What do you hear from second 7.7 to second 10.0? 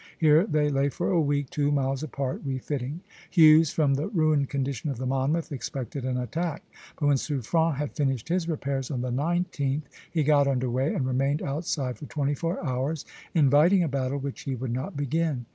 had finished his repairs on the 19th,